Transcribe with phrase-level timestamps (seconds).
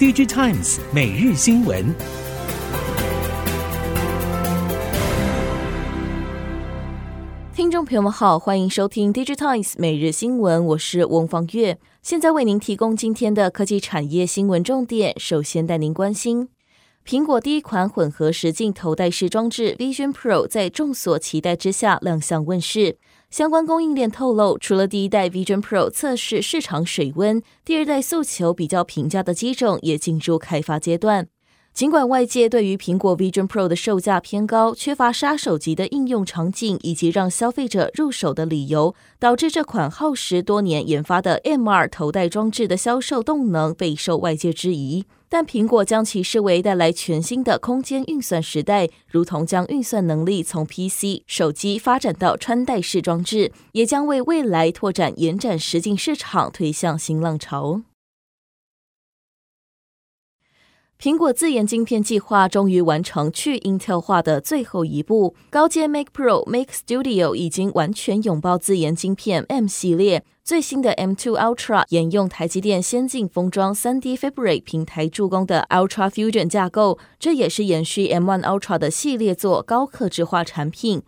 [0.00, 1.94] DigiTimes 每日新闻。
[7.54, 15.14] 听众朋友们好，欢迎收听 DigiTimes 每日新闻，我是翁方月，现在为您提供今天的科技产业新闻重点。
[15.20, 16.48] 首先带您关心，
[17.06, 22.96] 苹果第一款混合实境头戴式装置 Vision Pro 在众所期待之下亮相问世。
[23.30, 31.28] 相关供应链透露，除了第一代 Vision Pro 测试市场水温，第二代诉求比较平价的机种也进入开发阶段。
[31.72, 45.06] 尽管外界对于苹果 Vision Pro 的售价偏高、缺乏杀手级的应用场景以及让消费者入手的理由，导致这款耗时多年研发的 MR 头戴装置的销售动能备受外界质疑。
[45.30, 57.82] 但苹果将其视为带来全新的空间运算时代，如同将运算能力从 PC、手机发展到穿戴式装置，也将为未来拓展延展实境市场推向新浪潮。
[61.00, 76.10] 苹果自研晶片计划终于完成去 Intel 化的最后一步，高阶 Mac Pro、Mac Studio 已经完全拥抱自研晶片 M 系列，最新的 M2 Ultra 沿用台积电先进封装 3D Fabric 平台助攻的 Ultra
[76.10, 81.00] Fusion 架构，这也是延续 M1 Ultra 的系列作高客制化产品。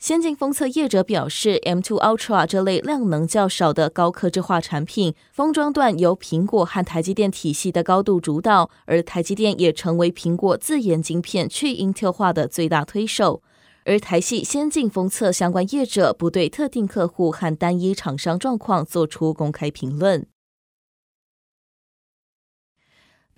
[0.00, 13.42] 先进封测业者表示，M2 Ultra 这类量能较少的高客制化产品，封装段由苹果和台积电体系的高度主导，而台积电也成为苹果自研晶片去 Intel 化的最大推手。
[13.84, 20.26] 而台系先进封测相关业者不对特定客户和单一厂商状况做出公开评论。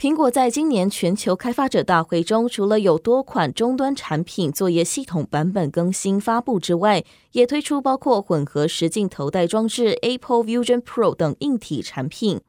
[0.03, 12.41] 苹果在今年全球开发者大会中，除了有多款终端产品作业系统版本更新发布之外，也推出包括混合实境头戴装置 Apple Vision Pro 等硬体产品。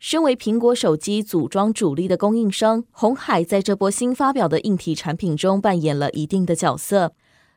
[0.00, 7.12] 身为苹果手机组装主力的供应商，鸿海在这波新发表的硬体产品中扮演了一定的角色。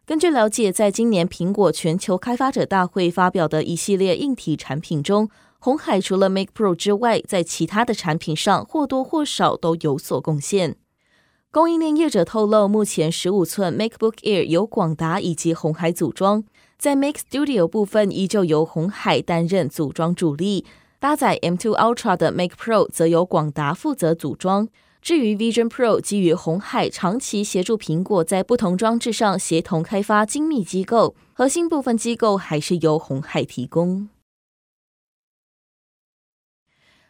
[0.06, 10.78] 根据了解，在今年苹果全球开发者大会发表的一系列硬体产品中，鸿海除了 Mac Pro 之外，在其他的产品上或多或少都有所贡献。
[11.50, 16.44] 供应链业者透露，目前十五寸 MacBook Air 由广达以及鸿海组装，
[16.78, 20.66] 在 Mac Studio 部分依旧由鸿海担任组装主力，
[21.00, 24.68] 搭载 M2 Ultra 的 Mac Pro 则由广达负责组装。
[25.02, 34.10] 至于 Vision Pro，基于鸿海长期协助苹果在不同装置上协同开发精密机构，核心部分机构还是由鸿海提供。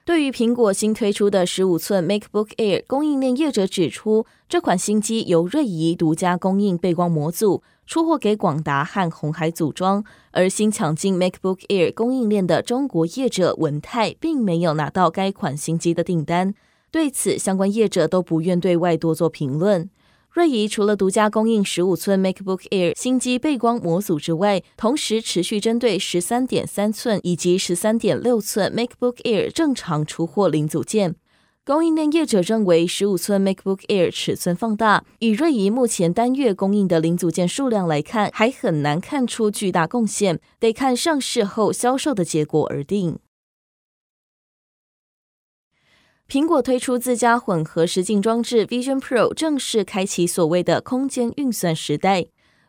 [0.07, 10.05] 对于苹果新推出的十五寸 MacBook Air，供应链业者指出，这款新机由瑞仪独家供应背光模组，出货给广达和鸿海组装。
[10.31, 16.53] 而新抢进 MacBook Air 供应链的中国业者文泰，并没有拿到该款新机的订单。
[16.89, 19.89] 对此，相关业者都不愿对外多做评论。
[20.31, 31.15] 瑞仪除了独家供应十五寸 MacBook Air 新机背光模组之外，同时持续针对十三点三寸以及十三点六寸 MacBook Air 正常出货零组件。
[31.65, 43.17] 供应链业者认为，十五寸 MacBook Air 尺寸放大，以瑞仪目前单月供应的零组件数量来看，还很难看出巨大贡献，得看上市后销售的结果而定。
[46.29, 52.25] 苹果推出自家混合实境装置 Vision Pro，正式开启所谓的空间运算时代。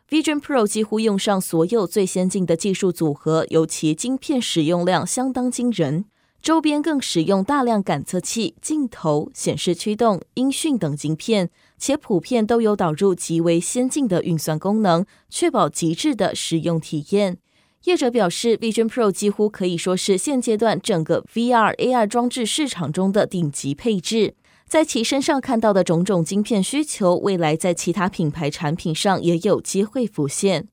[0.09, 6.05] Vision Pro 几乎用上所有最先进的技术组合，尤其晶片使用量相当惊人，
[6.41, 17.37] 周边更使用大量感测器、镜头、显示驱动、音讯等晶片，且普遍都有导入极为先进的运算功能，确保极致的使用体验。
[17.85, 24.35] 业者表示，Vision Pro 几乎可以说是现阶段整个 VR AR 装置市场中的顶级配置。
[24.67, 30.67] 在其身上看到的种种晶片需求，未来在其他品牌产品上也有机会浮现。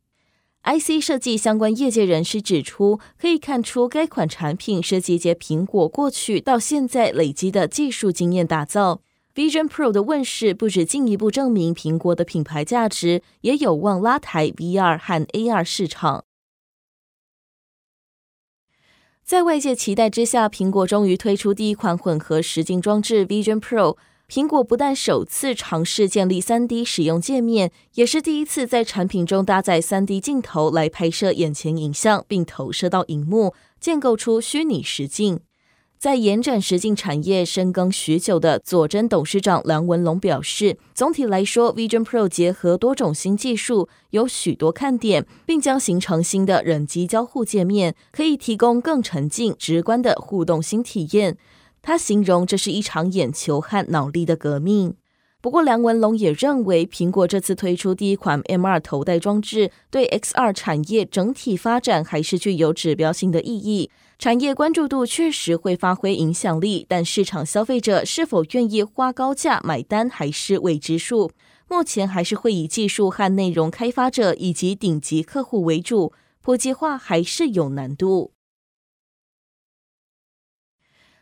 [0.64, 9.00] IC 设计相关业界人士指出，可以看出该款产品是集结苹果过去到现在累积的技术经验打造。
[9.34, 16.25] Vision Pro 的问世，不止进一步证明苹果的品牌价值，也有望拉抬 VR 和 AR 市场。
[19.26, 23.96] 在外界期待之下，苹果终于推出第一款混合实境装置 Vision Pro。
[24.30, 35.40] 苹果不但首次尝试建立 3D 使用界面，也是第一次在产品中搭载 3D 镜头来拍摄眼前影像，并投射到荧幕，建构出虚拟实境。
[35.98, 51.38] 在延展实境产业深耕许久的佐臻董事长梁文龙表示，总体来说，Vision Pro 结合多种新技术，有许多看点，并将形成新的人机交互界面，可以提供更沉浸、直观的互动新体验。
[51.80, 54.94] 他形容这是一场眼球和脑力的革命。
[55.40, 63.88] 不过，梁文龙也认为，苹果这次推出第一款 MR 头戴装置，对 XR 产业整体发展还是具有指标性的意义。
[64.18, 71.30] 产业关注度确实会发挥影响力，但市场消费者是否愿意花高价买单还是未知数。
[71.68, 78.32] 目前还是会以技术和内容开发者以及顶级客户为主，普及化还是有难度。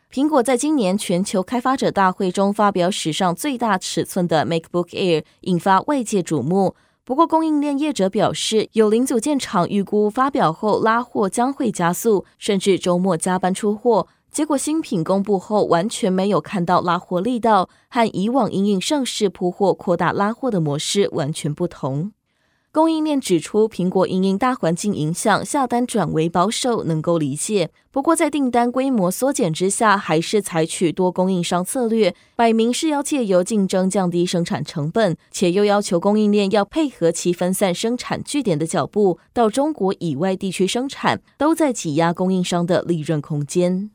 [0.09, 6.75] 苹果在今年全球开发者大会中发表史上最大尺寸的 MacBook Air，引发外界瞩目。
[7.07, 14.07] 不过，供应链业者表示，有零组件厂预估发表后拉货将会加速，甚至周末加班出货。
[14.31, 22.11] 结果新品公布后，完全没有看到拉货力道，和以往因应上市铺货扩大拉货的模式完全不同。
[22.75, 27.69] 供应链指出，苹果因应大环境影响，下单转为保守，能够理解。
[27.89, 43.89] 不过，在订单规模缩减之下，还是采取多供应商策略，摆明是要借由竞争降低生产成本，且又要求供应链要配合其分散生产据点的脚步，到中国以外地区生产，都在挤压供应商的利润空间。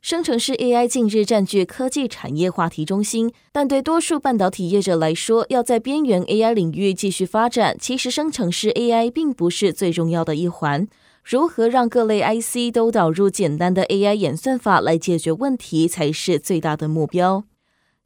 [0.00, 10.86] 生成式 AI 近日占据科技产业话题中心，但对多数半导体业者来说，要在边缘 AI 领域继续发展，其实生成式 AI 并不是最重要的一环。
[11.24, 17.42] 如何让各类 IC 都导入简单的 AI 演算法来解决问题，才是最大的目标。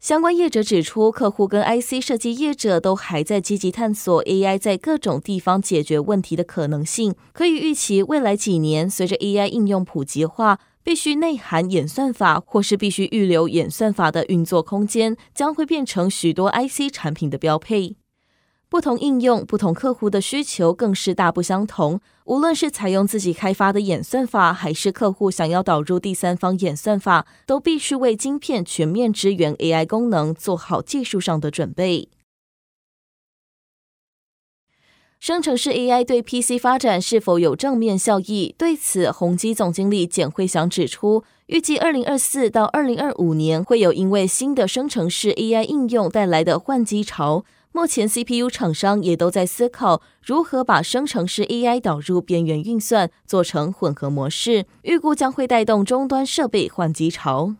[0.01, 7.15] 相关业者指出，客户跟 IC 设计业者都还在积极探索 AI 在各种地方解决问题的可能性。
[7.33, 17.97] 可以预期，未来几年随着 AI 应用普及化，必须内含演算法，或是必须预留演算法的运作空间，将会变成许多 IC 产品的标配。
[18.69, 22.01] 不同应用、不同客户的需求更是大不相同。
[22.25, 32.09] 无论是采用自己开发的演算法，还是客户想要导入第三方演算法，都必须为晶片全面支援 AI 功能做好技术上的准备。
[35.23, 38.57] 生成式 AI 对 PC 发展是否有正面效益？
[38.59, 47.45] 对此，宏碁总经理简慧祥指出，预计二零二四到二零二五年会有因为新的生成式 AI 应用带来的换机潮。
[47.71, 57.55] 目前 CPU 厂商也都在思考如何把生成式 AI 导入边缘运算，做成混合模式，预估将会带动终端设备换机潮。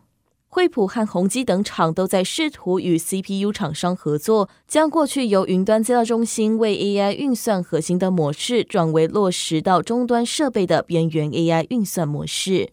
[0.55, 12.73] 惠普和宏碁等厂都在试图与 CPU 厂商合作，将过去由云端资料中心为 AI 运算核心的模式，转为落实到终端设备的边缘 AI 运算模式。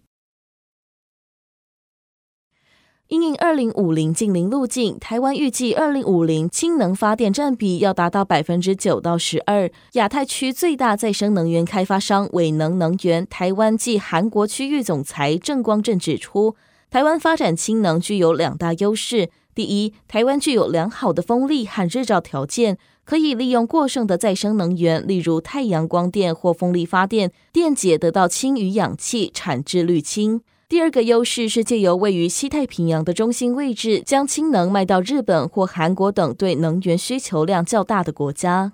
[3.07, 9.71] 因应二零五零净零路径，台湾预计二零五零氢能发电占比要达到百分之九到十二。
[9.93, 16.57] 亚太区最大再生能源开发商伟能能源台湾暨韩国区域总裁郑光正指出。
[16.91, 38.71] 台湾发展氢能具有两大优势：第一，台湾具有良好的风力和日照条件，可以利用过剩的再生能源，例如太阳光电或风力发电，电解得到氢与氧气，产制绿氢；第二个优势是借由位于西太平洋的中心位置，将氢能卖到日本或韩国等对能源需求量较大的国家。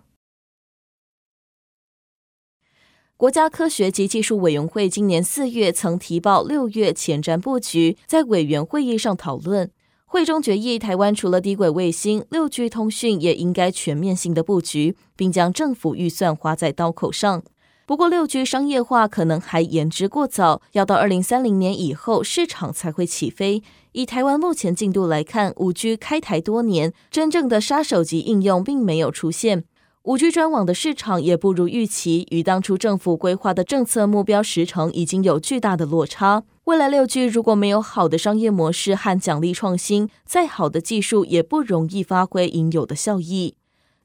[3.17, 9.71] 国家科学及技术委员会今年四月曾提报六月前瞻布局，在委员会议上讨论，
[10.05, 17.41] 会中决议，台湾除了低轨卫星，六 G 通讯也应该全面性的布局，并将政府预算花在刀口上。
[17.85, 23.63] 不过，六 G 商业化可能还言之过早，要到二零三零年以后市场才会起飞。
[23.93, 29.63] 以台湾目前进度来看，五 G 开台多年，真正的杀手级应用并没有出现。
[30.05, 36.43] 五 G 专网的市场也不如预期，与当初政府规划的政策目标时程已经有巨大的落差。
[36.65, 43.55] 未来六 G 如果没有好的商业模式和奖励创新，再好的技术也不容易发挥应有的效益。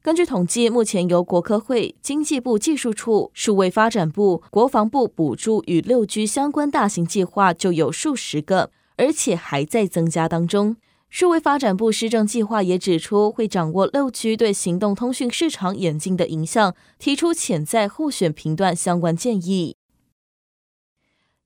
[0.01, 10.77] 根据统计，目前由国科会、经济部技术处、数位发展部、国防部补助与六 G 相关大型计划就有数十个，而且还在增加当中。
[11.11, 19.75] 数位发展部施政计划也指出，会掌握六区对行动通讯市场演进的影响，提出潜在候选频段相关建议。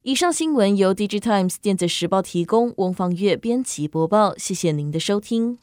[0.03, 5.57] 以上新闻由 DigiTimes 电子时报提供，翁方月编辑播报，谢谢您的收听。